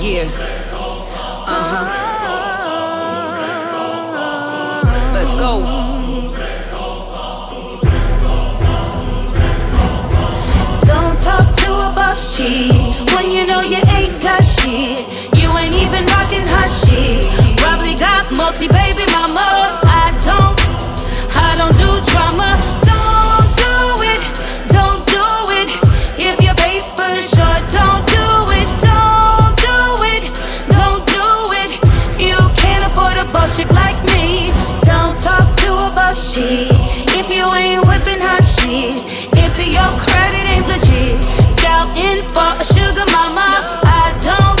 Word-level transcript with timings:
Yeah. 0.00 0.24
Uh 1.46 1.62
huh. 1.70 1.84
Let's 5.12 5.32
go. 5.34 5.60
Don't 10.86 11.18
talk 11.20 11.54
to 11.54 11.70
a 11.74 11.92
boss 11.94 12.34
cheat 12.34 12.72
when 13.12 13.30
you 13.30 13.46
know 13.46 13.60
you 13.60 13.82
ain't 13.88 14.22
got 14.22 14.42
shit. 14.42 14.99
Cheat 36.30 36.70
if 37.18 37.26
you 37.26 37.42
ain't 37.58 37.82
whipping 37.88 38.22
hot 38.22 38.44
shit. 38.46 39.02
If 39.34 39.54
your 39.58 39.90
credit 39.98 40.44
ain't 40.46 40.66
legit, 40.70 41.18
scouting 41.58 42.22
for 42.30 42.54
a 42.54 42.62
sugar 42.62 43.06
mama. 43.10 43.50
I 43.82 44.14
don't, 44.22 44.60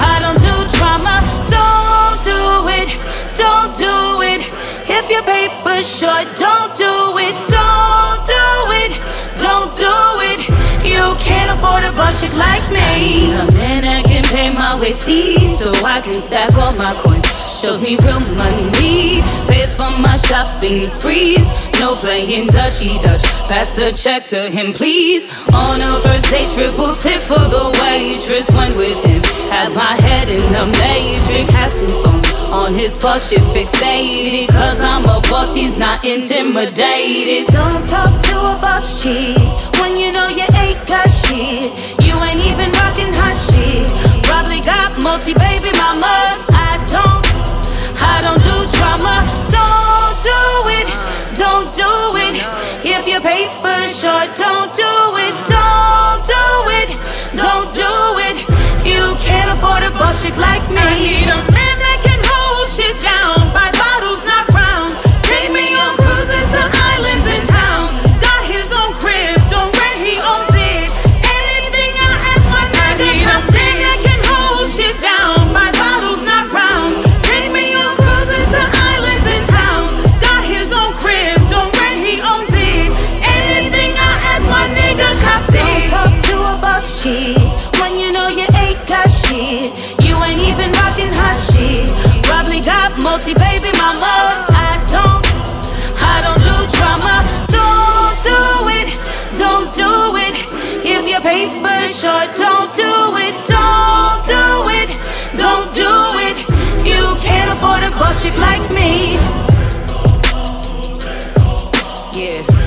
I 0.00 0.16
don't 0.24 0.40
do 0.40 0.54
drama. 0.72 1.20
Don't 1.52 2.18
do 2.24 2.40
it, 2.80 2.88
don't 3.36 3.76
do 3.76 4.24
it. 4.24 4.40
If 4.88 5.10
your 5.12 5.22
paper's 5.22 5.84
short, 5.84 6.24
don't 6.40 6.72
do 6.72 6.94
it, 7.20 7.36
don't 7.52 8.20
do 8.24 8.46
it, 8.80 8.92
don't 9.36 9.72
do 9.76 9.96
it. 10.32 10.40
You 10.80 11.04
can't 11.20 11.52
afford 11.52 11.84
a 11.84 11.92
chick 12.16 12.32
like 12.32 12.64
me. 12.72 13.36
A 13.36 13.44
man 13.52 13.84
that 13.84 14.04
can 14.06 14.24
pay 14.24 14.48
my 14.48 14.80
way 14.80 14.92
see, 14.92 15.56
so 15.56 15.72
I 15.84 16.00
can 16.00 16.22
stack 16.22 16.56
all 16.56 16.72
my 16.72 16.94
coins. 17.02 17.25
Shows 17.56 17.80
me 17.80 17.96
real 17.96 18.20
money, 18.20 19.22
pays 19.48 19.72
for 19.72 19.88
my 19.98 20.18
shopping 20.28 20.84
sprees. 20.84 21.40
No 21.80 21.94
playing 21.94 22.48
Dutchy 22.48 22.98
Dutch. 22.98 23.24
Pass 23.48 23.70
the 23.70 23.92
check 23.92 24.26
to 24.26 24.50
him, 24.50 24.74
please. 24.74 25.24
On 25.54 25.80
a 25.80 26.00
first 26.00 26.28
date, 26.28 26.50
triple 26.50 26.94
tip 26.96 27.22
for 27.22 27.40
the 27.40 27.64
waitress. 27.80 28.46
Went 28.54 28.76
with 28.76 29.02
him, 29.06 29.22
had 29.48 29.72
my 29.74 29.96
head 30.04 30.28
in 30.28 30.44
the 30.52 30.66
matrix. 30.66 31.50
Has 31.54 31.72
two 31.72 31.88
phones 32.04 32.28
on 32.50 32.74
his 32.74 32.92
bus, 33.00 33.30
shit 33.30 33.40
fixated. 33.56 34.48
Cause 34.48 34.78
I'm 34.78 35.04
a 35.04 35.22
boss, 35.30 35.54
he's 35.54 35.78
not 35.78 36.04
intimidated. 36.04 37.46
Don't 37.54 37.88
talk 37.88 38.12
to 38.24 38.36
a 38.38 38.60
boss 38.60 39.02
chick 39.02 39.38
when 39.80 39.96
you 39.96 40.12
know 40.12 40.28
you 40.28 40.44
ain't 40.60 40.86
got 40.86 41.08
shit. 41.08 41.72
You 42.04 42.20
ain't 42.20 42.44
even 42.44 42.70
rocking 42.72 43.12
hot 43.16 43.34
shit. 43.48 43.88
Probably 44.24 44.60
got 44.60 44.92
multi 45.00 45.32
baby 45.32 45.72
mamas. 45.72 46.55
Like 61.06 61.55
paper 101.36 101.88
short. 101.88 102.28
Don't 102.36 102.72
do 102.74 102.92
it, 103.26 103.36
don't 103.46 104.20
do 104.34 104.44
it, 104.80 104.88
don't 105.42 105.68
do 105.82 105.92
it. 106.28 106.36
You 106.90 107.02
can't 107.26 107.50
afford 107.54 107.82
a 107.88 107.90
bullshit 107.98 108.36
like 108.38 108.64
me. 108.70 109.18
Yeah. 112.18 112.65